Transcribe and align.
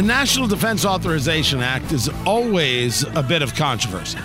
The 0.00 0.06
National 0.06 0.48
Defense 0.48 0.86
Authorization 0.86 1.60
Act 1.60 1.92
is 1.92 2.08
always 2.24 3.02
a 3.14 3.22
bit 3.22 3.42
of 3.42 3.54
controversy. 3.54 4.18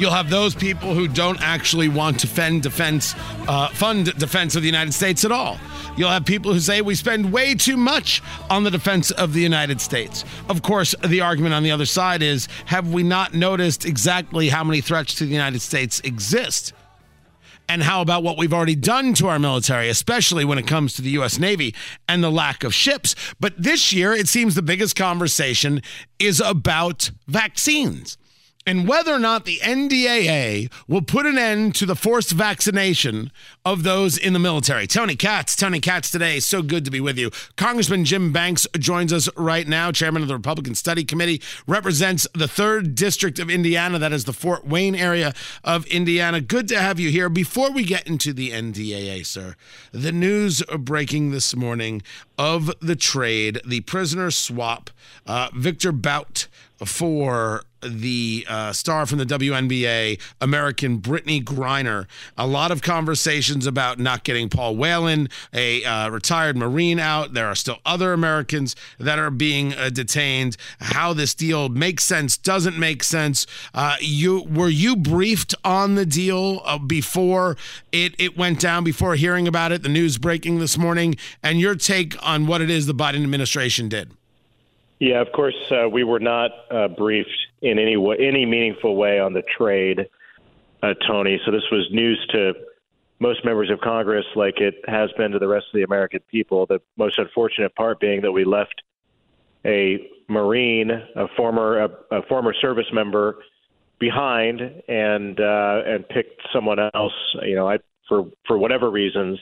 You'll 0.00 0.10
have 0.10 0.30
those 0.30 0.52
people 0.52 0.94
who 0.94 1.06
don't 1.06 1.40
actually 1.40 1.88
want 1.88 2.18
to 2.18 2.26
fund 2.26 2.64
defense, 2.64 3.14
uh, 3.46 3.68
fund 3.68 4.12
defense 4.18 4.56
of 4.56 4.62
the 4.62 4.66
United 4.66 4.92
States 4.92 5.24
at 5.24 5.30
all. 5.30 5.58
You'll 5.96 6.10
have 6.10 6.24
people 6.24 6.52
who 6.52 6.58
say 6.58 6.82
we 6.82 6.96
spend 6.96 7.32
way 7.32 7.54
too 7.54 7.76
much 7.76 8.20
on 8.50 8.64
the 8.64 8.70
defense 8.72 9.12
of 9.12 9.32
the 9.32 9.40
United 9.40 9.80
States. 9.80 10.24
Of 10.48 10.62
course, 10.62 10.92
the 11.06 11.20
argument 11.20 11.54
on 11.54 11.62
the 11.62 11.70
other 11.70 11.86
side 11.86 12.20
is 12.20 12.48
have 12.64 12.92
we 12.92 13.04
not 13.04 13.32
noticed 13.32 13.84
exactly 13.84 14.48
how 14.48 14.64
many 14.64 14.80
threats 14.80 15.14
to 15.14 15.24
the 15.24 15.32
United 15.32 15.60
States 15.60 16.00
exist? 16.00 16.72
And 17.68 17.82
how 17.82 18.00
about 18.00 18.22
what 18.22 18.38
we've 18.38 18.52
already 18.52 18.76
done 18.76 19.12
to 19.14 19.28
our 19.28 19.38
military, 19.38 19.88
especially 19.88 20.44
when 20.44 20.58
it 20.58 20.66
comes 20.66 20.94
to 20.94 21.02
the 21.02 21.10
U.S. 21.10 21.38
Navy 21.38 21.74
and 22.08 22.22
the 22.22 22.30
lack 22.30 22.62
of 22.62 22.72
ships? 22.72 23.14
But 23.40 23.54
this 23.60 23.92
year, 23.92 24.12
it 24.12 24.28
seems 24.28 24.54
the 24.54 24.62
biggest 24.62 24.94
conversation 24.94 25.82
is 26.18 26.40
about 26.40 27.10
vaccines 27.26 28.18
and 28.66 28.88
whether 28.88 29.12
or 29.12 29.18
not 29.18 29.44
the 29.44 29.58
NDAA 29.62 30.70
will 30.88 31.02
put 31.02 31.24
an 31.24 31.38
end 31.38 31.74
to 31.76 31.86
the 31.86 31.94
forced 31.94 32.32
vaccination 32.32 33.30
of 33.64 33.84
those 33.84 34.18
in 34.18 34.32
the 34.32 34.38
military. 34.38 34.86
Tony 34.86 35.14
Katz, 35.14 35.54
Tony 35.54 35.80
Katz 35.80 36.10
today. 36.10 36.40
So 36.40 36.62
good 36.62 36.84
to 36.84 36.90
be 36.90 37.00
with 37.00 37.16
you. 37.16 37.30
Congressman 37.56 38.04
Jim 38.04 38.32
Banks 38.32 38.66
joins 38.78 39.12
us 39.12 39.28
right 39.36 39.68
now, 39.68 39.92
chairman 39.92 40.22
of 40.22 40.28
the 40.28 40.34
Republican 40.34 40.74
Study 40.74 41.04
Committee, 41.04 41.40
represents 41.66 42.26
the 42.34 42.46
3rd 42.46 42.94
District 42.96 43.38
of 43.38 43.48
Indiana, 43.48 43.98
that 43.98 44.12
is 44.12 44.24
the 44.24 44.32
Fort 44.32 44.66
Wayne 44.66 44.96
area 44.96 45.32
of 45.62 45.86
Indiana. 45.86 46.40
Good 46.40 46.66
to 46.68 46.80
have 46.80 46.98
you 46.98 47.10
here. 47.10 47.28
Before 47.28 47.70
we 47.70 47.84
get 47.84 48.06
into 48.06 48.32
the 48.32 48.50
NDAA, 48.50 49.24
sir, 49.24 49.54
the 49.92 50.12
news 50.12 50.62
breaking 50.78 51.30
this 51.30 51.54
morning 51.54 52.02
of 52.36 52.72
the 52.80 52.96
trade, 52.96 53.60
the 53.64 53.80
prisoner 53.82 54.30
swap, 54.30 54.90
uh, 55.26 55.48
Victor 55.54 55.92
Bout 55.92 56.48
for 56.84 57.62
the 57.82 58.44
uh, 58.48 58.72
star 58.72 59.06
from 59.06 59.18
the 59.18 59.26
WNBA, 59.26 60.20
American 60.40 61.00
Brittney 61.00 61.42
Griner. 61.42 62.06
A 62.36 62.46
lot 62.46 62.70
of 62.70 62.82
conversations 62.82 63.66
about 63.66 63.98
not 63.98 64.24
getting 64.24 64.48
Paul 64.48 64.76
Whelan, 64.76 65.28
a 65.52 65.84
uh, 65.84 66.10
retired 66.10 66.56
Marine, 66.56 66.98
out. 66.98 67.34
There 67.34 67.46
are 67.46 67.54
still 67.54 67.78
other 67.84 68.12
Americans 68.12 68.74
that 68.98 69.18
are 69.18 69.30
being 69.30 69.74
uh, 69.74 69.90
detained. 69.90 70.56
How 70.80 71.12
this 71.12 71.34
deal 71.34 71.68
makes 71.68 72.04
sense, 72.04 72.36
doesn't 72.36 72.78
make 72.78 73.02
sense. 73.02 73.46
Uh, 73.74 73.96
you 74.00 74.42
were 74.42 74.68
you 74.68 74.96
briefed 74.96 75.54
on 75.64 75.94
the 75.94 76.06
deal 76.06 76.62
uh, 76.64 76.78
before 76.78 77.56
it 77.92 78.14
it 78.18 78.36
went 78.36 78.60
down? 78.60 78.84
Before 78.84 79.14
hearing 79.14 79.48
about 79.48 79.72
it, 79.72 79.82
the 79.82 79.88
news 79.88 80.18
breaking 80.18 80.58
this 80.58 80.78
morning, 80.78 81.16
and 81.42 81.60
your 81.60 81.74
take 81.74 82.16
on 82.26 82.46
what 82.46 82.60
it 82.60 82.70
is 82.70 82.86
the 82.86 82.94
Biden 82.94 83.22
administration 83.22 83.88
did. 83.88 84.12
Yeah, 84.98 85.20
of 85.20 85.30
course, 85.32 85.56
uh, 85.70 85.88
we 85.88 86.04
were 86.04 86.20
not 86.20 86.50
uh, 86.70 86.88
briefed 86.88 87.28
in 87.60 87.78
any 87.78 87.96
way, 87.96 88.16
any 88.18 88.46
meaningful 88.46 88.96
way 88.96 89.20
on 89.20 89.34
the 89.34 89.42
trade, 89.42 90.08
uh, 90.82 90.94
Tony. 91.06 91.38
So 91.44 91.50
this 91.50 91.64
was 91.70 91.86
news 91.90 92.18
to 92.30 92.54
most 93.18 93.44
members 93.44 93.70
of 93.70 93.80
Congress, 93.80 94.24
like 94.34 94.60
it 94.60 94.74
has 94.86 95.10
been 95.18 95.32
to 95.32 95.38
the 95.38 95.48
rest 95.48 95.66
of 95.72 95.74
the 95.74 95.82
American 95.82 96.20
people. 96.30 96.66
The 96.66 96.80
most 96.96 97.18
unfortunate 97.18 97.74
part 97.74 98.00
being 98.00 98.22
that 98.22 98.32
we 98.32 98.44
left 98.44 98.82
a 99.66 100.08
Marine, 100.28 100.90
a 100.90 101.28
former 101.36 101.84
a, 101.84 101.90
a 102.10 102.22
former 102.22 102.54
service 102.54 102.86
member, 102.92 103.36
behind, 103.98 104.60
and 104.88 105.38
uh, 105.38 105.82
and 105.86 106.08
picked 106.08 106.40
someone 106.52 106.78
else. 106.94 107.12
You 107.42 107.56
know, 107.56 107.68
I 107.68 107.78
for 108.08 108.30
for 108.46 108.56
whatever 108.56 108.90
reasons 108.90 109.38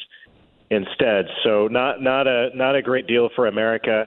instead. 0.71 1.27
So 1.45 1.69
not 1.69 2.03
not 2.03 2.27
a 2.27 2.51
not 2.55 2.75
a 2.75 2.83
great 2.83 3.07
deal 3.07 3.29
for 3.37 3.47
America 3.47 4.07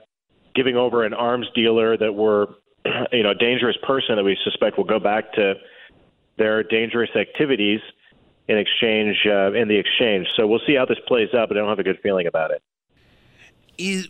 giving 0.58 0.76
over 0.76 1.04
an 1.04 1.14
arms 1.14 1.46
dealer 1.54 1.96
that 1.96 2.12
we're, 2.12 2.46
you 3.12 3.22
know, 3.22 3.30
a 3.30 3.34
dangerous 3.36 3.76
person 3.84 4.16
that 4.16 4.24
we 4.24 4.36
suspect 4.42 4.76
will 4.76 4.84
go 4.84 4.98
back 4.98 5.32
to 5.34 5.54
their 6.36 6.64
dangerous 6.64 7.10
activities 7.14 7.80
in 8.48 8.58
exchange 8.58 9.16
uh, 9.24 9.52
in 9.52 9.68
the 9.68 9.76
exchange. 9.76 10.26
So 10.36 10.48
we'll 10.48 10.60
see 10.66 10.74
how 10.74 10.84
this 10.84 10.98
plays 11.06 11.28
out, 11.32 11.46
but 11.48 11.56
I 11.56 11.60
don't 11.60 11.68
have 11.68 11.78
a 11.78 11.84
good 11.84 12.00
feeling 12.02 12.26
about 12.26 12.50
it. 12.50 12.60
Is 13.78 14.08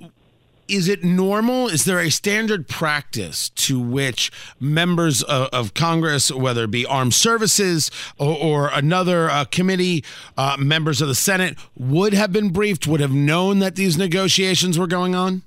is 0.69 0.89
it 0.89 1.05
normal? 1.05 1.69
Is 1.69 1.85
there 1.85 1.99
a 1.99 2.11
standard 2.11 2.67
practice 2.67 3.51
to 3.51 3.79
which 3.79 4.31
members 4.59 5.23
of, 5.23 5.49
of 5.51 5.75
Congress, 5.75 6.31
whether 6.31 6.65
it 6.65 6.71
be 6.71 6.87
armed 6.87 7.15
services 7.15 7.91
or, 8.19 8.37
or 8.37 8.71
another 8.73 9.31
uh, 9.31 9.45
committee, 9.47 10.05
uh, 10.37 10.57
members 10.59 11.03
of 11.03 11.09
the 11.09 11.15
Senate, 11.15 11.59
would 11.75 12.13
have 12.15 12.33
been 12.33 12.51
briefed, 12.51 12.87
would 12.87 13.01
have 13.01 13.13
known 13.13 13.59
that 13.59 13.77
these 13.77 13.97
negotiations 13.97 14.79
were 14.79 14.87
going 14.87 15.15
on? 15.15 15.43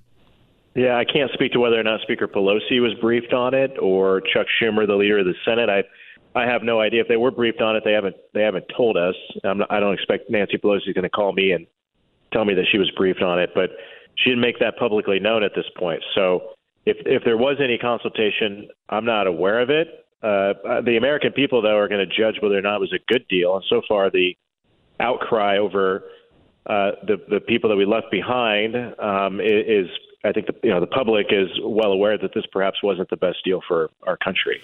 Yeah, 0.75 0.97
I 0.97 1.03
can't 1.03 1.31
speak 1.33 1.51
to 1.53 1.59
whether 1.59 1.79
or 1.79 1.83
not 1.83 2.01
Speaker 2.01 2.27
Pelosi 2.27 2.79
was 2.81 2.93
briefed 3.01 3.33
on 3.33 3.53
it 3.53 3.77
or 3.81 4.21
Chuck 4.21 4.47
Schumer, 4.61 4.87
the 4.87 4.95
leader 4.95 5.19
of 5.19 5.25
the 5.25 5.35
Senate. 5.45 5.69
I 5.69 5.83
I 6.33 6.45
have 6.45 6.63
no 6.63 6.79
idea 6.79 7.01
if 7.01 7.09
they 7.09 7.17
were 7.17 7.31
briefed 7.31 7.61
on 7.61 7.75
it. 7.75 7.83
They 7.83 7.91
haven't 7.91 8.15
they 8.33 8.41
haven't 8.41 8.65
told 8.75 8.95
us. 8.95 9.15
I'm 9.43 9.57
not, 9.57 9.71
I 9.71 9.79
don't 9.81 9.93
expect 9.93 10.29
Nancy 10.29 10.57
Pelosi 10.57 10.87
is 10.87 10.93
going 10.93 11.03
to 11.03 11.09
call 11.09 11.33
me 11.33 11.51
and 11.51 11.67
tell 12.31 12.45
me 12.45 12.53
that 12.53 12.65
she 12.71 12.77
was 12.77 12.89
briefed 12.91 13.21
on 13.21 13.37
it, 13.39 13.49
but 13.53 13.71
she 14.17 14.29
didn't 14.29 14.41
make 14.41 14.59
that 14.59 14.77
publicly 14.77 15.19
known 15.19 15.43
at 15.43 15.51
this 15.55 15.65
point. 15.77 16.01
So 16.15 16.53
if 16.85 16.97
if 17.05 17.23
there 17.25 17.37
was 17.37 17.57
any 17.61 17.77
consultation, 17.77 18.69
I'm 18.89 19.05
not 19.05 19.27
aware 19.27 19.59
of 19.59 19.69
it. 19.69 19.87
Uh, 20.23 20.81
the 20.85 20.97
American 20.97 21.31
people, 21.33 21.61
though, 21.61 21.77
are 21.77 21.87
going 21.87 22.07
to 22.07 22.15
judge 22.15 22.41
whether 22.41 22.57
or 22.57 22.61
not 22.61 22.75
it 22.75 22.81
was 22.81 22.93
a 22.93 23.11
good 23.11 23.27
deal. 23.27 23.55
And 23.55 23.65
so 23.67 23.81
far, 23.87 24.09
the 24.09 24.37
outcry 24.99 25.57
over 25.57 26.03
uh, 26.65 26.91
the 27.07 27.17
the 27.29 27.39
people 27.41 27.69
that 27.69 27.75
we 27.75 27.85
left 27.85 28.11
behind 28.11 28.75
um, 28.99 29.41
is 29.41 29.87
I 30.23 30.31
think 30.31 30.47
the 30.47 30.55
you 30.63 30.69
know 30.69 30.79
the 30.79 30.87
public 30.87 31.27
is 31.31 31.49
well 31.63 31.91
aware 31.91 32.17
that 32.17 32.33
this 32.33 32.45
perhaps 32.51 32.83
wasn't 32.83 33.09
the 33.09 33.17
best 33.17 33.43
deal 33.43 33.61
for 33.67 33.89
our 34.03 34.17
country. 34.17 34.61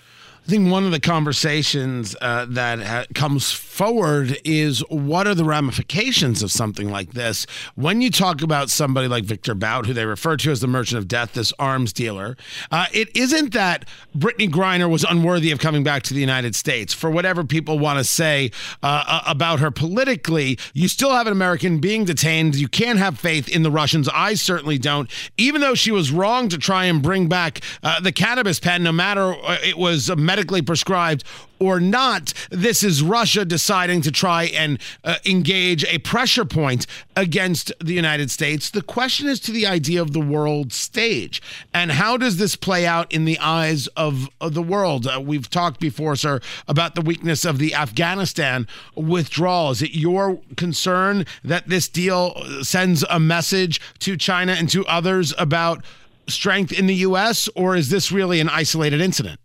I 0.48 0.50
think 0.50 0.72
one 0.72 0.86
of 0.86 0.92
the 0.92 1.02
conversations 1.02 2.16
uh, 2.22 2.46
that 2.52 2.80
ha- 2.80 3.06
comes 3.14 3.52
forward 3.52 4.40
is 4.46 4.80
what 4.88 5.28
are 5.28 5.36
the 5.36 5.44
ramifications 5.44 6.42
of 6.42 6.54
something 6.54 6.90
like 6.90 7.12
this? 7.12 7.46
When 7.76 8.02
you 8.02 8.10
talk 8.10 8.42
about 8.42 8.70
somebody 8.70 9.10
like 9.10 9.26
Victor 9.26 9.54
Bout, 9.56 9.88
who 9.88 9.94
they 9.94 10.06
refer 10.06 10.38
to 10.38 10.52
as 10.52 10.62
the 10.62 10.68
merchant 10.68 11.00
of 11.00 11.08
death, 11.10 11.34
this 11.34 11.52
arms 11.60 11.92
dealer, 11.92 12.38
uh, 12.72 12.86
it 12.94 13.14
isn't 13.14 13.52
that 13.56 13.90
Brittney 14.18 14.50
Griner 14.50 14.90
was 14.90 15.04
unworthy 15.04 15.52
of 15.52 15.60
coming 15.60 15.84
back 15.84 16.04
to 16.04 16.14
the 16.14 16.22
United 16.22 16.56
States. 16.56 16.94
For 16.94 17.12
whatever 17.12 17.44
people 17.44 17.78
want 17.78 18.00
to 18.00 18.06
say 18.06 18.52
uh, 18.82 19.24
about 19.28 19.60
her 19.60 19.70
politically, 19.70 20.58
you 20.74 20.88
still 20.88 21.12
have 21.12 21.28
an 21.28 21.34
American 21.34 21.80
being 21.80 22.06
detained. 22.06 22.56
You 22.56 22.70
can't 22.70 23.00
have 23.00 23.20
faith 23.20 23.50
in 23.50 23.64
the 23.64 23.72
Russians. 23.72 24.08
I 24.14 24.36
certainly 24.36 24.78
don't. 24.78 25.12
Even 25.36 25.60
though 25.60 25.76
she 25.76 25.92
was 25.92 26.10
wrong 26.10 26.48
to 26.48 26.58
try 26.58 26.86
and 26.86 27.02
bring 27.02 27.28
back 27.28 27.60
uh, 27.84 28.00
the 28.00 28.14
cannabis 28.14 28.62
pen, 28.62 28.82
no 28.82 28.94
matter 28.94 29.34
uh, 29.44 29.58
it 29.62 29.78
was 29.78 30.08
a 30.08 30.16
medically 30.38 30.62
prescribed 30.62 31.24
or 31.60 31.80
not, 31.80 32.32
this 32.52 32.84
is 32.84 33.02
Russia 33.02 33.44
deciding 33.44 34.02
to 34.02 34.12
try 34.12 34.44
and 34.44 34.78
uh, 35.04 35.16
engage 35.26 35.84
a 35.86 35.98
pressure 35.98 36.46
point 36.46 36.86
against 37.16 37.72
the 37.84 37.96
United 37.96 38.30
States. 38.30 38.70
The 38.70 38.84
question 38.84 39.28
is 39.28 39.40
to 39.40 39.52
the 39.52 39.66
idea 39.66 40.00
of 40.00 40.14
the 40.14 40.20
world 40.20 40.72
stage. 40.72 41.42
And 41.74 41.92
how 41.92 42.18
does 42.18 42.38
this 42.38 42.56
play 42.56 42.86
out 42.86 43.12
in 43.12 43.26
the 43.26 43.40
eyes 43.40 43.88
of, 43.98 44.30
of 44.40 44.54
the 44.54 44.62
world? 44.62 45.08
Uh, 45.08 45.20
we've 45.20 45.50
talked 45.50 45.80
before, 45.80 46.16
sir, 46.16 46.40
about 46.68 46.94
the 46.94 47.02
weakness 47.02 47.44
of 47.44 47.58
the 47.58 47.74
Afghanistan 47.74 48.68
withdrawal. 48.94 49.72
Is 49.72 49.82
it 49.82 49.96
your 49.96 50.40
concern 50.56 51.26
that 51.44 51.68
this 51.68 51.90
deal 51.90 52.36
sends 52.62 53.04
a 53.10 53.20
message 53.20 53.82
to 54.02 54.16
China 54.16 54.52
and 54.52 54.70
to 54.70 54.86
others 54.86 55.34
about 55.40 55.84
strength 56.28 56.72
in 56.72 56.86
the 56.86 56.96
U.S., 56.96 57.50
or 57.56 57.76
is 57.76 57.90
this 57.90 58.12
really 58.12 58.40
an 58.40 58.50
isolated 58.50 59.02
incident? 59.02 59.40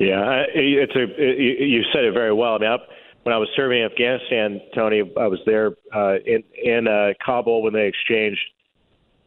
Yeah, 0.00 0.44
it's 0.54 0.96
a 0.96 1.22
you 1.22 1.82
said 1.92 2.04
it 2.04 2.14
very 2.14 2.32
well. 2.32 2.54
I 2.54 2.58
mean, 2.58 2.78
when 3.24 3.34
I 3.34 3.38
was 3.38 3.50
serving 3.54 3.80
in 3.80 3.84
Afghanistan, 3.84 4.58
Tony, 4.74 5.02
I 5.02 5.26
was 5.26 5.40
there 5.44 5.72
uh, 5.94 6.14
in 6.24 6.42
in 6.64 6.88
uh, 6.88 7.12
Kabul 7.24 7.62
when 7.62 7.74
they 7.74 7.86
exchanged 7.86 8.40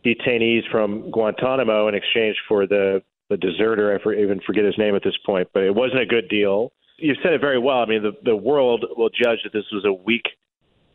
detainees 0.04 0.64
from 0.72 1.12
Guantanamo 1.12 1.88
in 1.90 1.94
exchange 1.94 2.38
for 2.48 2.66
the 2.66 3.04
the 3.30 3.38
deserter. 3.38 3.94
I 3.94 4.20
even 4.20 4.40
forget 4.48 4.66
his 4.66 4.74
name 4.80 4.96
at 4.96 5.04
this 5.04 5.14
point, 5.24 5.48
but 5.54 5.62
it 5.62 5.76
wasn't 5.76 6.02
a 6.02 6.08
good 6.08 6.28
deal. 6.28 6.72
You 6.98 7.14
said 7.22 7.34
it 7.34 7.42
very 7.42 7.60
well. 7.60 7.78
I 7.78 7.86
mean, 7.86 8.02
the 8.02 8.14
the 8.26 8.36
world 8.36 8.84
will 8.98 9.10
judge 9.10 9.40
that 9.44 9.54
this 9.54 9.66
was 9.72 9.86
a 9.86 9.94
weak 9.94 10.26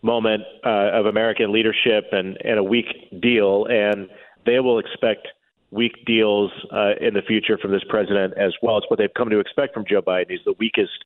moment 0.03 0.43
uh, 0.67 0.91
of 0.93 1.07
American 1.07 1.53
leadership 1.53 2.07
and 2.11 2.37
and 2.45 2.59
a 2.59 2.65
weak 2.65 2.87
deal, 3.23 3.67
and 3.71 4.09
they 4.45 4.59
will 4.59 4.81
expect 4.81 5.29
weak 5.71 6.05
deals 6.07 6.51
uh, 6.73 6.93
in 7.01 7.15
the 7.15 7.23
future 7.23 7.59
from 7.59 7.73
this 7.73 7.85
president 7.89 8.35
as 8.37 8.55
well. 8.63 8.79
It's 8.79 8.87
what 8.89 8.99
they've 8.99 9.13
come 9.15 9.31
to 9.31 9.39
expect 9.39 9.75
from 9.75 9.85
Joe 9.87 10.03
Biden. 10.03 10.31
He's 10.31 10.41
the 10.45 10.55
weakest 10.59 11.05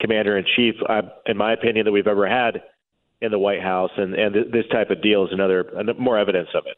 commander 0.00 0.36
in 0.36 0.44
chief, 0.56 0.74
uh, 0.88 1.02
in 1.26 1.36
my 1.36 1.52
opinion, 1.52 1.86
that 1.86 1.92
we've 1.92 2.06
ever 2.06 2.28
had 2.28 2.62
in 3.20 3.30
the 3.30 3.38
White 3.38 3.62
House, 3.62 3.90
and 3.96 4.14
and 4.14 4.34
th- 4.34 4.46
this 4.52 4.66
type 4.70 4.90
of 4.90 5.02
deal 5.02 5.24
is 5.24 5.32
another 5.32 5.64
more 5.98 6.18
evidence 6.18 6.48
of 6.54 6.64
it 6.66 6.76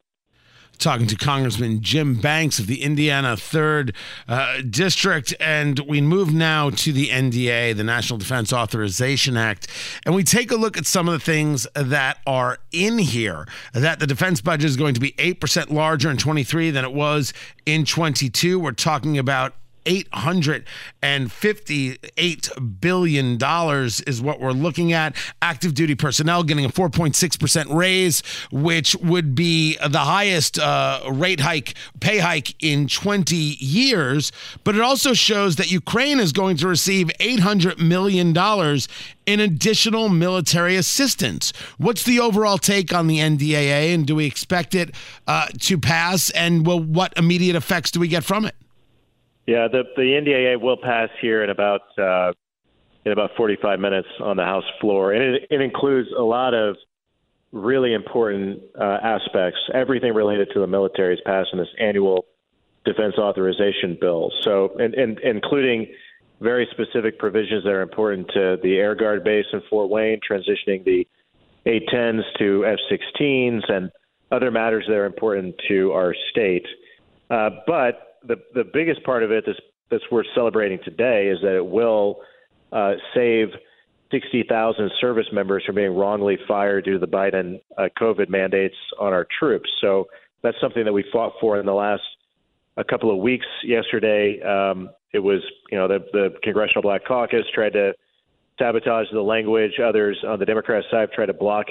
talking 0.79 1.07
to 1.07 1.17
Congressman 1.17 1.81
Jim 1.81 2.15
Banks 2.15 2.59
of 2.59 2.67
the 2.67 2.83
Indiana 2.83 3.35
3rd 3.35 3.95
uh, 4.29 4.63
District. 4.69 5.35
And 5.41 5.79
we 5.81 6.01
move 6.01 6.33
now 6.33 6.71
to 6.71 6.93
the 6.93 7.09
NDA, 7.09 7.77
the 7.77 7.85
National 7.85 8.19
Defense 8.19 8.53
Authorization 8.53 9.37
Act. 9.37 9.69
And 10.05 10.15
we 10.15 10.23
take 10.25 10.51
a 10.51 10.57
look 10.57 10.77
at 10.77 10.87
some 10.87 11.09
of 11.09 11.13
the 11.13 11.21
things 11.21 11.67
that 11.75 12.19
are 12.27 12.59
in 12.73 12.99
here 12.99 13.47
that 13.73 13.99
the 14.01 14.07
defense 14.07 14.41
budget 14.41 14.67
is 14.67 14.77
going 14.77 14.95
to 14.95 15.01
be 15.01 15.13
8% 15.13 15.71
larger 15.71 16.11
in 16.11 16.17
23 16.17 16.71
than 16.71 16.85
it 16.85 16.93
was 16.93 17.33
in 17.65 17.85
22. 17.85 18.59
We're 18.59 18.73
talking 18.73 19.19
about 19.19 19.55
$858 19.87 22.81
billion 22.81 23.39
is 24.07 24.21
what 24.21 24.41
we're 24.41 24.53
looking 24.53 24.93
at. 24.93 25.17
Active 25.41 25.73
duty 25.75 25.95
personnel 25.95 26.43
getting 26.43 26.65
a 26.65 26.69
4.6% 26.69 27.75
raise, 27.75 28.23
which 28.51 28.97
would 28.97 29.35
be 29.35 29.79
the 29.87 30.01
highest 30.01 30.59
uh, 30.59 31.01
rate 31.11 31.41
hike, 31.41 31.75
pay 32.01 32.19
hike 32.19 32.55
in 32.63 32.89
20 32.89 33.35
years. 33.37 34.33
But 34.65 34.75
it 34.75 34.81
also 34.81 35.15
shows 35.15 35.57
that 35.57 35.71
Ukraine 35.71 36.21
is 36.21 36.33
going 36.33 36.57
to 36.59 36.69
receive 36.69 37.09
$800 37.21 37.79
million 37.79 38.37
in 39.27 39.41
additional 39.41 40.09
military 40.09 40.77
assistance. 40.77 41.53
What's 41.79 42.05
the 42.05 42.21
overall 42.21 42.59
take 42.59 42.93
on 42.93 43.07
the 43.07 43.19
NDAA, 43.19 43.95
and 43.95 44.07
do 44.07 44.17
we 44.17 44.27
expect 44.27 44.75
it 44.75 44.95
uh, 45.27 45.49
to 45.61 45.79
pass? 45.79 46.31
And 46.31 46.67
well, 46.67 46.81
what 46.81 47.13
immediate 47.17 47.57
effects 47.57 47.91
do 47.91 48.01
we 48.01 48.09
get 48.09 48.25
from 48.25 48.45
it? 48.45 48.55
Yeah, 49.47 49.69
the 49.69 49.85
the 49.97 50.03
NDAA 50.03 50.61
will 50.61 50.77
pass 50.77 51.09
here 51.21 51.45
in 51.45 51.51
about 51.51 51.83
uh, 51.99 52.33
in 53.05 53.13
about 53.13 53.31
45 53.37 53.79
minutes 53.79 54.09
on 54.21 54.37
the 54.37 54.45
House 54.45 54.65
floor, 54.81 55.13
and 55.13 55.37
it, 55.37 55.47
it 55.51 55.61
includes 55.61 56.09
a 56.17 56.23
lot 56.23 56.55
of 56.55 56.77
really 57.53 57.95
important 57.95 58.61
uh, 58.79 58.99
aspects. 59.03 59.59
Everything 59.73 60.13
related 60.13 60.49
to 60.55 60.61
the 60.61 60.67
military 60.67 61.15
is 61.15 61.21
passed 61.25 61.51
in 61.53 61.59
this 61.59 61.69
annual 61.79 62.27
defense 62.85 63.15
authorization 63.19 63.97
bill. 64.01 64.33
So, 64.43 64.77
and, 64.79 64.95
and 64.95 65.19
including 65.21 65.87
very 66.41 66.69
specific 66.71 67.19
provisions 67.19 67.65
that 67.65 67.71
are 67.71 67.83
important 67.83 68.29
to 68.35 68.59
the 68.63 68.77
Air 68.77 68.95
Guard 68.95 69.25
base 69.25 69.47
in 69.53 69.63
Fort 69.71 69.91
Wayne, 69.91 70.21
transitioning 70.29 70.85
the 70.85 71.07
A-10s 71.67 72.23
to 72.39 72.67
F-16s, 72.67 73.71
and 73.71 73.91
other 74.31 74.51
matters 74.51 74.85
that 74.89 74.95
are 74.95 75.07
important 75.07 75.55
to 75.69 75.93
our 75.93 76.15
state. 76.31 76.67
Uh, 77.31 77.51
but 77.67 78.19
the 78.27 78.37
the 78.55 78.65
biggest 78.65 79.03
part 79.05 79.23
of 79.23 79.31
it 79.31 79.45
that's 79.47 79.59
that's 79.91 80.05
worth 80.11 80.27
celebrating 80.35 80.79
today 80.85 81.29
is 81.29 81.39
that 81.43 81.55
it 81.55 81.67
will 81.67 82.21
uh, 82.73 82.93
save 83.15 83.49
60,000 84.11 84.91
service 85.01 85.27
members 85.33 85.65
from 85.65 85.77
being 85.77 85.95
wrongly 85.95 86.39
fired 86.47 86.85
due 86.85 86.95
to 86.95 86.99
the 86.99 87.07
Biden 87.07 87.61
uh, 87.77 87.89
COVID 88.01 88.29
mandates 88.29 88.75
on 89.01 89.13
our 89.13 89.27
troops. 89.39 89.69
So 89.81 90.07
that's 90.43 90.57
something 90.61 90.85
that 90.85 90.93
we 90.93 91.05
fought 91.13 91.33
for 91.41 91.59
in 91.59 91.67
the 91.67 91.73
last 91.73 92.03
a 92.77 92.85
couple 92.85 93.11
of 93.11 93.19
weeks. 93.19 93.47
Yesterday, 93.65 94.41
um, 94.43 94.91
it 95.13 95.19
was 95.19 95.41
you 95.71 95.79
know 95.79 95.89
the 95.89 96.05
the 96.13 96.35
Congressional 96.43 96.83
Black 96.83 97.05
Caucus 97.05 97.45
tried 97.55 97.73
to 97.73 97.93
sabotage 98.59 99.07
the 99.13 99.21
language. 99.21 99.73
Others 99.83 100.25
on 100.27 100.39
the 100.39 100.47
Democrat 100.47 100.85
side 100.91 101.09
tried 101.13 101.27
to 101.27 101.35
block 101.35 101.67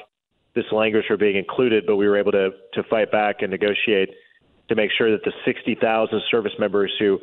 this 0.56 0.66
language 0.72 1.06
from 1.08 1.20
being 1.20 1.36
included, 1.36 1.86
but 1.86 1.96
we 1.96 2.08
were 2.08 2.18
able 2.18 2.32
to 2.32 2.50
to 2.74 2.84
fight 2.90 3.12
back 3.12 3.38
and 3.42 3.52
negotiate 3.52 4.10
to 4.70 4.76
make 4.76 4.92
sure 4.98 5.12
that 5.12 5.24
the 5.24 5.34
60,000 5.46 6.22
service 6.30 6.54
members 6.60 6.92
who 7.00 7.20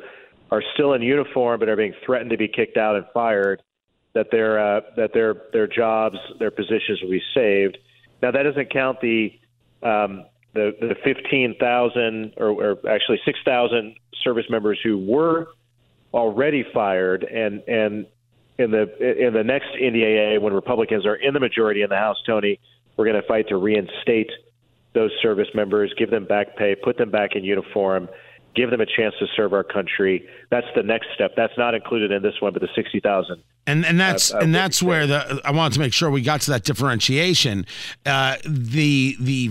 are 0.50 0.62
still 0.74 0.92
in 0.92 1.02
uniform 1.02 1.58
but 1.60 1.68
are 1.68 1.76
being 1.76 1.94
threatened 2.04 2.30
to 2.30 2.36
be 2.36 2.48
kicked 2.48 2.76
out 2.76 2.96
and 2.96 3.04
fired, 3.14 3.62
that 4.14 4.30
their 4.30 4.58
uh, 4.58 4.80
that 4.96 5.14
their 5.14 5.34
their 5.52 5.66
jobs, 5.66 6.16
their 6.38 6.50
positions 6.50 7.00
will 7.02 7.10
be 7.10 7.22
saved. 7.34 7.78
Now 8.20 8.30
that 8.30 8.42
doesn't 8.42 8.70
count 8.70 9.00
the 9.00 9.32
um, 9.82 10.26
the, 10.54 10.72
the 10.80 10.94
15,000 11.02 12.34
or, 12.36 12.48
or 12.48 12.88
actually 12.88 13.18
6,000 13.24 13.94
service 14.22 14.44
members 14.50 14.78
who 14.84 14.98
were 14.98 15.48
already 16.12 16.64
fired, 16.74 17.24
and 17.24 17.62
and 17.66 18.06
in 18.58 18.70
the 18.70 19.26
in 19.26 19.32
the 19.32 19.42
next 19.42 19.68
NDAA, 19.80 20.40
when 20.40 20.52
Republicans 20.52 21.06
are 21.06 21.16
in 21.16 21.34
the 21.34 21.40
majority 21.40 21.82
in 21.82 21.88
the 21.88 21.96
House, 21.96 22.18
Tony, 22.26 22.60
we're 22.96 23.06
going 23.06 23.20
to 23.20 23.26
fight 23.26 23.48
to 23.48 23.56
reinstate 23.56 24.30
those 24.94 25.10
service 25.22 25.48
members, 25.54 25.92
give 25.96 26.10
them 26.10 26.24
back 26.24 26.56
pay, 26.56 26.74
put 26.74 26.98
them 26.98 27.10
back 27.10 27.34
in 27.34 27.44
uniform, 27.44 28.08
give 28.54 28.70
them 28.70 28.80
a 28.80 28.86
chance 28.86 29.14
to 29.18 29.26
serve 29.34 29.52
our 29.52 29.64
country. 29.64 30.28
That's 30.50 30.66
the 30.74 30.82
next 30.82 31.08
step. 31.14 31.32
That's 31.36 31.56
not 31.56 31.74
included 31.74 32.10
in 32.10 32.22
this 32.22 32.34
one, 32.40 32.52
but 32.52 32.62
the 32.62 32.68
sixty 32.74 33.00
thousand. 33.00 33.42
And 33.66 33.86
and 33.86 33.98
that's 33.98 34.32
uh, 34.32 34.38
uh, 34.38 34.40
and 34.40 34.54
that's 34.54 34.82
where 34.82 35.06
the 35.06 35.40
I 35.44 35.52
wanted 35.52 35.74
to 35.74 35.80
make 35.80 35.92
sure 35.92 36.10
we 36.10 36.22
got 36.22 36.40
to 36.42 36.50
that 36.50 36.64
differentiation. 36.64 37.66
Uh, 38.04 38.36
the 38.44 39.16
the 39.20 39.50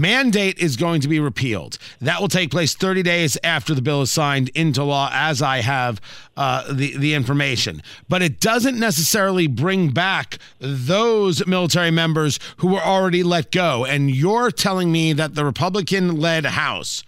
mandate 0.00 0.58
is 0.58 0.76
going 0.76 1.00
to 1.00 1.08
be 1.08 1.20
repealed. 1.20 1.78
That 2.00 2.20
will 2.20 2.28
take 2.28 2.50
place 2.50 2.74
30 2.74 3.02
days 3.02 3.38
after 3.42 3.74
the 3.74 3.82
bill 3.82 4.02
is 4.02 4.12
signed 4.12 4.50
into 4.50 4.84
law, 4.84 5.10
as 5.12 5.42
I 5.42 5.60
have 5.60 6.00
uh, 6.36 6.72
the, 6.72 6.96
the 6.96 7.14
information. 7.14 7.82
But 8.08 8.22
it 8.22 8.40
doesn't 8.40 8.78
necessarily 8.78 9.46
bring 9.46 9.90
back 9.90 10.38
those 10.58 11.46
military 11.46 11.90
members 11.90 12.38
who 12.58 12.68
were 12.68 12.82
already 12.82 13.22
let 13.22 13.50
go. 13.50 13.84
And 13.84 14.10
you're 14.10 14.50
telling 14.50 14.92
me 14.92 15.12
that 15.14 15.34
the 15.34 15.44
Republican 15.44 16.20
led 16.20 16.44
House 16.46 17.02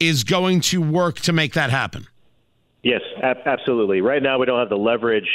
is 0.00 0.24
going 0.24 0.60
to 0.60 0.80
work 0.80 1.16
to 1.20 1.32
make 1.32 1.52
that 1.52 1.70
happen. 1.70 2.06
Yes, 2.82 3.02
ab- 3.22 3.42
absolutely. 3.44 4.00
Right 4.00 4.22
now, 4.22 4.38
we 4.38 4.46
don't 4.46 4.58
have 4.58 4.70
the 4.70 4.78
leverage 4.78 5.28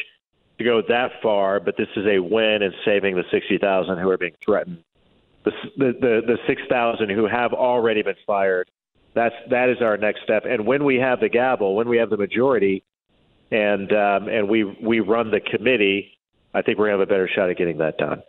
to 0.58 0.64
go 0.64 0.82
that 0.88 1.12
far, 1.22 1.60
but 1.60 1.78
this 1.78 1.88
is 1.96 2.06
a 2.08 2.20
win 2.20 2.64
in 2.64 2.74
saving 2.84 3.16
the 3.16 3.24
60,000 3.30 3.98
who 4.00 4.10
are 4.10 4.18
being 4.18 4.34
threatened 4.44 4.84
the 5.46 5.52
the 5.78 6.22
the, 6.26 6.38
six 6.48 6.62
thousand 6.70 7.10
who 7.10 7.28
have 7.28 7.54
already 7.54 8.02
been 8.02 8.16
fired. 8.26 8.70
That's 9.14 9.36
that 9.50 9.70
is 9.70 9.78
our 9.82 9.98
next 9.98 10.24
step. 10.24 10.44
And 10.46 10.66
when 10.66 10.84
we 10.84 10.96
have 10.98 11.20
the 11.20 11.30
gavel, 11.30 11.76
when 11.76 11.88
we 11.88 11.98
have 11.98 12.10
the 12.10 12.18
majority, 12.18 12.84
and 13.52 13.92
um, 13.92 14.28
and 14.28 14.50
we 14.50 14.64
we 14.64 15.00
run 15.00 15.32
the 15.32 15.40
committee, 15.40 16.18
I 16.54 16.62
think 16.62 16.78
we're 16.78 16.88
gonna 16.88 17.00
have 17.00 17.08
a 17.08 17.12
better 17.12 17.30
shot 17.34 17.50
at 17.50 17.58
getting 17.58 17.78
that 17.78 17.98
done. 17.98 18.24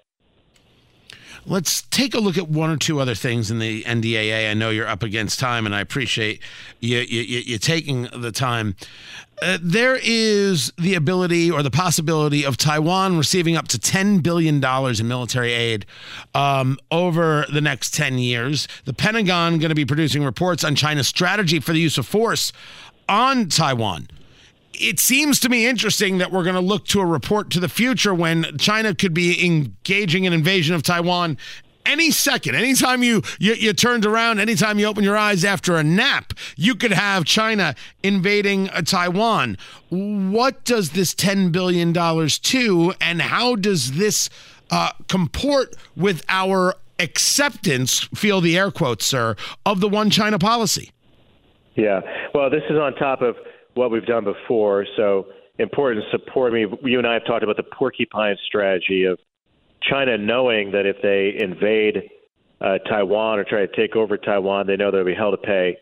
Let's 1.48 1.82
take 1.82 2.14
a 2.14 2.18
look 2.18 2.36
at 2.36 2.48
one 2.48 2.70
or 2.70 2.76
two 2.76 2.98
other 2.98 3.14
things 3.14 3.52
in 3.52 3.60
the 3.60 3.84
NDAA. 3.84 4.50
I 4.50 4.54
know 4.54 4.70
you're 4.70 4.88
up 4.88 5.04
against 5.04 5.38
time, 5.38 5.64
and 5.64 5.74
I 5.74 5.80
appreciate 5.80 6.40
you, 6.80 6.98
you, 6.98 7.20
you 7.20 7.58
taking 7.58 8.08
the 8.12 8.32
time. 8.32 8.74
Uh, 9.40 9.58
there 9.62 9.96
is 10.02 10.72
the 10.76 10.94
ability 10.94 11.48
or 11.50 11.62
the 11.62 11.70
possibility 11.70 12.44
of 12.44 12.56
Taiwan 12.56 13.16
receiving 13.16 13.56
up 13.56 13.68
to 13.68 13.78
$10 13.78 14.24
billion 14.24 14.64
in 14.64 15.08
military 15.08 15.52
aid 15.52 15.86
um, 16.34 16.78
over 16.90 17.46
the 17.52 17.60
next 17.60 17.94
10 17.94 18.18
years. 18.18 18.66
The 18.84 18.94
Pentagon 18.94 19.58
going 19.58 19.68
to 19.68 19.74
be 19.76 19.84
producing 19.84 20.24
reports 20.24 20.64
on 20.64 20.74
China's 20.74 21.06
strategy 21.06 21.60
for 21.60 21.72
the 21.72 21.80
use 21.80 21.96
of 21.96 22.06
force 22.06 22.52
on 23.08 23.48
Taiwan 23.48 24.08
it 24.80 24.98
seems 24.98 25.40
to 25.40 25.48
me 25.48 25.66
interesting 25.66 26.18
that 26.18 26.30
we're 26.30 26.42
going 26.42 26.54
to 26.54 26.60
look 26.60 26.86
to 26.86 27.00
a 27.00 27.06
report 27.06 27.50
to 27.50 27.60
the 27.60 27.68
future 27.68 28.14
when 28.14 28.56
China 28.58 28.94
could 28.94 29.14
be 29.14 29.44
engaging 29.44 30.26
an 30.26 30.32
invasion 30.32 30.74
of 30.74 30.82
Taiwan 30.82 31.36
any 31.86 32.10
second, 32.10 32.56
anytime 32.56 33.02
you, 33.02 33.22
you 33.38 33.54
you 33.54 33.72
turned 33.72 34.04
around, 34.04 34.40
anytime 34.40 34.78
you 34.78 34.86
open 34.86 35.04
your 35.04 35.16
eyes 35.16 35.44
after 35.44 35.76
a 35.76 35.84
nap, 35.84 36.32
you 36.56 36.74
could 36.74 36.92
have 36.92 37.24
China 37.24 37.74
invading 38.02 38.68
uh, 38.70 38.82
Taiwan. 38.82 39.56
What 39.88 40.64
does 40.64 40.90
this 40.90 41.14
ten 41.14 41.50
billion 41.50 41.92
dollars 41.92 42.38
to, 42.40 42.92
and 43.00 43.22
how 43.22 43.56
does 43.56 43.92
this 43.92 44.28
uh, 44.70 44.90
comport 45.08 45.76
with 45.96 46.24
our 46.28 46.74
acceptance? 46.98 48.00
Feel 48.14 48.40
the 48.40 48.58
air 48.58 48.70
quotes, 48.70 49.06
sir, 49.06 49.36
of 49.64 49.80
the 49.80 49.88
one 49.88 50.10
China 50.10 50.38
policy. 50.38 50.90
Yeah, 51.76 52.00
well, 52.34 52.50
this 52.50 52.62
is 52.68 52.78
on 52.78 52.94
top 52.94 53.22
of 53.22 53.36
what 53.76 53.90
we've 53.90 54.06
done 54.06 54.24
before. 54.24 54.86
So 54.96 55.26
important 55.58 56.04
support. 56.10 56.52
I 56.52 56.56
mean, 56.56 56.78
you 56.82 56.98
and 56.98 57.06
I 57.06 57.14
have 57.14 57.24
talked 57.24 57.42
about 57.42 57.56
the 57.56 57.62
porcupine 57.62 58.36
strategy 58.46 59.04
of 59.04 59.18
China 59.82 60.18
knowing 60.18 60.72
that 60.72 60.86
if 60.86 60.96
they 61.02 61.36
invade 61.42 62.10
uh, 62.60 62.78
Taiwan 62.88 63.38
or 63.38 63.44
try 63.44 63.66
to 63.66 63.76
take 63.76 63.94
over 63.94 64.16
Taiwan, 64.16 64.66
they 64.66 64.76
know 64.76 64.90
they'll 64.90 65.04
be 65.04 65.14
held 65.14 65.38
to 65.40 65.46
pay 65.46 65.76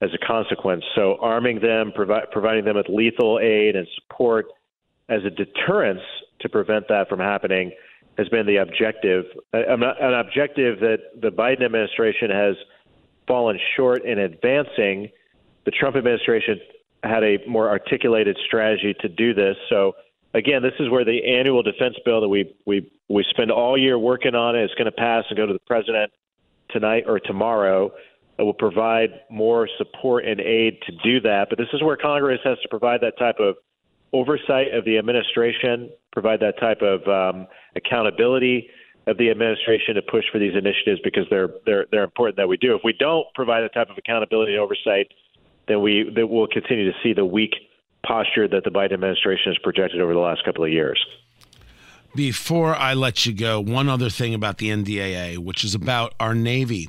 as 0.00 0.10
a 0.14 0.26
consequence. 0.26 0.84
So 0.94 1.16
arming 1.20 1.60
them, 1.60 1.92
provi- 1.94 2.26
providing 2.32 2.64
them 2.64 2.76
with 2.76 2.86
lethal 2.88 3.38
aid 3.40 3.76
and 3.76 3.86
support 3.96 4.46
as 5.08 5.20
a 5.24 5.30
deterrence 5.30 6.00
to 6.40 6.48
prevent 6.48 6.86
that 6.88 7.08
from 7.08 7.18
happening 7.18 7.72
has 8.16 8.28
been 8.28 8.46
the 8.46 8.56
objective. 8.56 9.24
Uh, 9.52 9.58
an 9.68 10.14
objective 10.14 10.80
that 10.80 10.98
the 11.20 11.30
Biden 11.30 11.64
administration 11.64 12.30
has 12.30 12.54
fallen 13.26 13.58
short 13.76 14.04
in 14.04 14.18
advancing. 14.18 15.08
The 15.64 15.72
Trump 15.72 15.96
administration 15.96 16.60
had 17.02 17.22
a 17.22 17.38
more 17.48 17.68
articulated 17.68 18.38
strategy 18.46 18.94
to 19.00 19.08
do 19.08 19.34
this. 19.34 19.56
So 19.68 19.92
again, 20.34 20.62
this 20.62 20.74
is 20.78 20.90
where 20.90 21.04
the 21.04 21.20
annual 21.24 21.62
defense 21.62 21.96
bill 22.04 22.20
that 22.20 22.28
we 22.28 22.54
we 22.66 22.90
we 23.08 23.24
spend 23.30 23.50
all 23.50 23.78
year 23.78 23.98
working 23.98 24.34
on 24.34 24.56
it 24.56 24.64
is 24.64 24.70
going 24.76 24.86
to 24.86 24.92
pass 24.92 25.24
and 25.28 25.36
go 25.36 25.46
to 25.46 25.52
the 25.52 25.60
president 25.60 26.12
tonight 26.70 27.04
or 27.06 27.18
tomorrow. 27.18 27.90
It 28.38 28.42
will 28.42 28.54
provide 28.54 29.20
more 29.30 29.68
support 29.76 30.24
and 30.24 30.40
aid 30.40 30.78
to 30.86 30.92
do 31.04 31.20
that. 31.22 31.48
But 31.50 31.58
this 31.58 31.68
is 31.72 31.82
where 31.82 31.96
Congress 31.96 32.40
has 32.44 32.58
to 32.62 32.68
provide 32.68 33.00
that 33.02 33.18
type 33.18 33.36
of 33.38 33.56
oversight 34.12 34.72
of 34.74 34.84
the 34.84 34.98
administration, 34.98 35.90
provide 36.12 36.40
that 36.40 36.58
type 36.58 36.80
of 36.80 37.06
um, 37.06 37.46
accountability 37.76 38.68
of 39.06 39.18
the 39.18 39.30
administration 39.30 39.94
to 39.94 40.02
push 40.02 40.24
for 40.32 40.38
these 40.38 40.54
initiatives 40.54 41.00
because 41.02 41.24
they're 41.30 41.50
they're 41.66 41.86
they're 41.90 42.04
important 42.04 42.36
that 42.36 42.48
we 42.48 42.56
do. 42.56 42.74
If 42.74 42.82
we 42.84 42.92
don't 42.92 43.26
provide 43.34 43.62
that 43.62 43.74
type 43.74 43.90
of 43.90 43.98
accountability 43.98 44.52
and 44.52 44.60
oversight, 44.60 45.08
then 45.68 45.82
we 45.82 46.10
that 46.14 46.26
we'll 46.26 46.46
continue 46.46 46.90
to 46.90 46.98
see 47.02 47.12
the 47.12 47.24
weak 47.24 47.54
posture 48.06 48.48
that 48.48 48.64
the 48.64 48.70
Biden 48.70 48.92
administration 48.92 49.52
has 49.52 49.58
projected 49.58 50.00
over 50.00 50.12
the 50.12 50.20
last 50.20 50.44
couple 50.44 50.64
of 50.64 50.70
years. 50.70 51.04
Before 52.14 52.74
I 52.74 52.94
let 52.94 53.24
you 53.24 53.32
go, 53.32 53.60
one 53.60 53.88
other 53.88 54.10
thing 54.10 54.34
about 54.34 54.58
the 54.58 54.70
NDAA, 54.70 55.38
which 55.38 55.62
is 55.62 55.76
about 55.76 56.14
our 56.18 56.34
Navy 56.34 56.88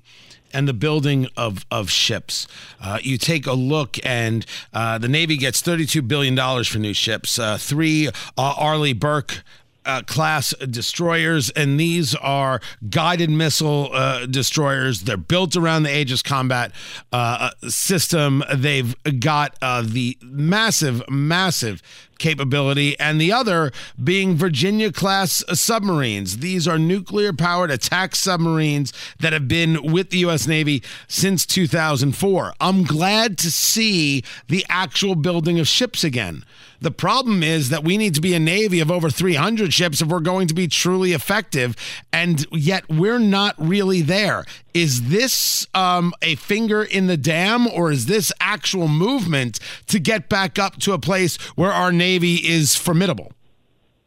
and 0.54 0.68
the 0.68 0.74
building 0.74 1.28
of, 1.38 1.66
of 1.72 1.90
ships. 1.90 2.48
Uh, 2.82 3.00
you 3.02 3.18
take 3.18 3.46
a 3.48 3.54
look, 3.54 3.98
and 4.04 4.46
uh, 4.74 4.98
the 4.98 5.08
Navy 5.08 5.38
gets 5.38 5.62
$32 5.62 6.08
billion 6.08 6.64
for 6.64 6.80
new 6.80 6.94
ships. 6.94 7.40
Uh, 7.40 7.58
three 7.58 8.08
uh, 8.08 8.12
Arleigh 8.38 8.94
Burke 8.94 9.44
uh, 9.86 10.02
class 10.04 10.54
destroyers, 10.70 11.50
and 11.52 11.80
these 11.80 12.16
are 12.16 12.62
guided 12.90 13.30
missile 13.30 13.90
uh, 13.94 14.26
destroyers. 14.26 15.02
They're 15.02 15.18
built 15.18 15.56
around 15.56 15.84
the 15.84 15.96
Aegis 15.96 16.22
combat 16.22 16.72
uh, 17.12 17.52
system. 17.68 18.44
They've 18.54 18.96
got 19.20 19.56
uh, 19.62 19.84
the 19.86 20.18
massive, 20.22 21.04
massive 21.10 21.82
capability, 22.22 22.98
and 23.00 23.20
the 23.20 23.34
other 23.34 23.72
being 24.02 24.36
Virginia 24.36 24.92
class 24.92 25.44
submarines. 25.52 26.38
These 26.38 26.68
are 26.68 26.80
nuclear 26.80 27.34
powered 27.34 27.72
attack 27.72 28.16
submarines 28.16 28.94
that 29.20 29.34
have 29.34 29.50
been 29.50 29.92
with 29.92 30.12
the 30.12 30.20
U.S. 30.20 30.48
Navy 30.48 30.84
since 31.10 31.46
2004. 31.46 32.54
I'm 32.62 32.84
glad 32.84 33.38
to 33.40 33.52
see 33.52 34.24
the 34.48 34.66
actual 34.70 35.16
building 35.16 35.60
of 35.60 35.68
ships 35.68 36.04
again. 36.04 36.46
The 36.82 36.92
problem 36.92 37.44
is 37.44 37.70
that 37.70 37.84
we 37.84 37.96
need 37.96 38.16
to 38.16 38.22
be 38.22 38.34
a 38.34 38.40
navy 38.40 38.80
of 38.80 38.90
over 38.90 39.12
300 39.12 39.72
ships 39.72 40.02
if 40.02 40.08
we're 40.08 40.20
going 40.20 40.48
to 40.48 40.56
be 40.56 40.68
truly 40.68 41.14
effective, 41.14 41.76
and 42.12 42.46
yet 42.52 42.90
we're 42.90 43.20
not 43.20 43.54
really 43.60 44.02
there. 44.02 44.46
Is 44.74 45.10
this 45.10 45.68
um, 45.74 46.14
a 46.22 46.36
finger 46.36 46.84
in 46.84 47.08
the 47.08 47.18
dam, 47.18 47.68
or 47.68 47.92
is 47.92 48.06
this 48.06 48.32
actual 48.40 48.88
movement 48.88 49.60
to 49.88 50.00
get 50.00 50.30
back 50.30 50.58
up 50.58 50.78
to 50.80 50.94
a 50.94 51.00
place 51.00 51.38
where 51.56 51.72
our 51.72 51.92
navy 51.92 52.36
is 52.36 52.76
formidable? 52.76 53.32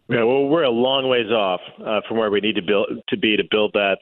Yeah, 0.08 0.24
well, 0.24 0.46
we're 0.46 0.64
a 0.64 0.70
long 0.70 1.08
ways 1.08 1.30
off 1.30 1.60
uh, 1.84 2.00
from 2.06 2.18
where 2.18 2.30
we 2.30 2.40
need 2.40 2.56
to 2.56 2.62
build 2.62 2.88
to 3.08 3.16
be 3.16 3.36
to 3.36 3.44
build 3.50 3.72
that 3.72 3.98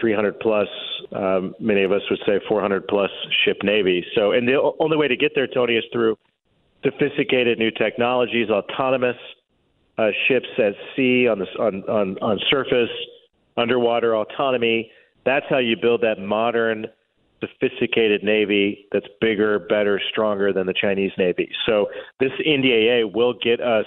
300 0.00 0.38
plus. 0.40 0.68
Um, 1.12 1.54
many 1.58 1.82
of 1.82 1.92
us 1.92 2.02
would 2.10 2.20
say 2.26 2.40
400 2.46 2.86
plus 2.88 3.10
ship 3.44 3.58
navy. 3.62 4.04
So, 4.14 4.32
and 4.32 4.46
the 4.46 4.60
only 4.78 4.96
way 4.96 5.08
to 5.08 5.16
get 5.16 5.32
there, 5.34 5.46
Tony, 5.46 5.76
is 5.76 5.84
through 5.92 6.18
sophisticated 6.84 7.58
new 7.58 7.70
technologies, 7.70 8.50
autonomous 8.50 9.16
uh, 9.96 10.08
ships 10.28 10.48
at 10.58 10.74
sea, 10.94 11.28
on 11.28 11.38
the 11.38 11.46
on, 11.58 11.82
on 11.84 12.18
on 12.20 12.38
surface, 12.50 12.90
underwater 13.56 14.16
autonomy. 14.16 14.90
That's 15.24 15.46
how 15.48 15.58
you 15.58 15.76
build 15.80 16.02
that 16.02 16.18
modern, 16.18 16.86
sophisticated 17.40 18.22
navy 18.22 18.86
that's 18.92 19.06
bigger, 19.20 19.58
better, 19.58 20.00
stronger 20.10 20.52
than 20.52 20.66
the 20.66 20.74
Chinese 20.74 21.12
navy. 21.18 21.50
So 21.66 21.86
this 22.20 22.32
NDAA 22.46 23.12
will 23.12 23.34
get 23.42 23.60
us 23.60 23.86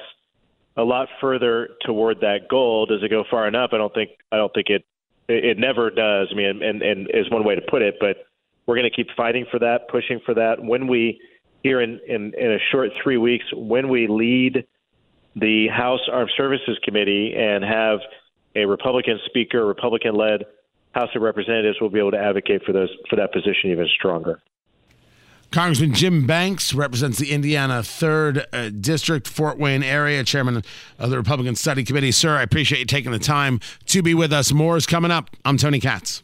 a 0.75 0.83
lot 0.83 1.07
further 1.19 1.69
toward 1.85 2.21
that 2.21 2.47
goal. 2.49 2.85
Does 2.85 3.03
it 3.03 3.09
go 3.09 3.23
far 3.29 3.47
enough? 3.47 3.71
I 3.73 3.77
don't 3.77 3.93
think. 3.93 4.11
I 4.31 4.37
don't 4.37 4.53
think 4.53 4.67
it. 4.69 4.85
It 5.29 5.57
never 5.57 5.89
does. 5.89 6.29
I 6.31 6.35
mean, 6.35 6.61
and 6.63 6.81
and 6.81 7.07
is 7.13 7.29
one 7.29 7.43
way 7.43 7.55
to 7.55 7.61
put 7.61 7.81
it. 7.81 7.95
But 7.99 8.17
we're 8.65 8.75
going 8.75 8.89
to 8.89 8.95
keep 8.95 9.07
fighting 9.15 9.45
for 9.49 9.59
that, 9.59 9.89
pushing 9.89 10.19
for 10.25 10.33
that. 10.35 10.63
When 10.63 10.87
we 10.87 11.19
here 11.63 11.81
in, 11.81 11.99
in, 12.07 12.33
in 12.37 12.51
a 12.51 12.57
short 12.71 12.91
three 13.03 13.17
weeks 13.17 13.45
when 13.53 13.89
we 13.89 14.07
lead 14.07 14.65
the 15.35 15.67
House 15.67 15.99
Armed 16.11 16.31
Services 16.37 16.79
Committee 16.83 17.33
and 17.35 17.63
have 17.63 17.99
a 18.55 18.65
Republican 18.65 19.19
speaker, 19.25 19.65
Republican 19.65 20.15
led 20.15 20.45
House 20.97 21.09
of 21.15 21.21
Representatives 21.21 21.79
will 21.79 21.91
be 21.91 21.99
able 21.99 22.11
to 22.11 22.17
advocate 22.17 22.63
for 22.65 22.73
those 22.73 22.89
for 23.07 23.17
that 23.17 23.31
position 23.31 23.69
even 23.69 23.87
stronger. 23.87 24.41
Congressman 25.51 25.93
Jim 25.93 26.25
Banks 26.25 26.73
represents 26.73 27.19
the 27.19 27.31
Indiana 27.31 27.75
3rd 27.75 28.45
uh, 28.51 28.69
District, 28.69 29.27
Fort 29.27 29.57
Wayne 29.57 29.83
area, 29.83 30.23
chairman 30.23 30.63
of 30.99 31.09
the 31.09 31.15
Republican 31.15 31.55
Study 31.55 31.83
Committee. 31.83 32.11
Sir, 32.11 32.35
I 32.35 32.41
appreciate 32.41 32.79
you 32.79 32.85
taking 32.85 33.11
the 33.11 33.19
time 33.19 33.61
to 33.85 34.01
be 34.01 34.13
with 34.13 34.33
us. 34.33 34.51
More 34.51 34.75
is 34.75 34.85
coming 34.85 35.11
up. 35.11 35.29
I'm 35.45 35.57
Tony 35.57 35.79
Katz. 35.79 36.23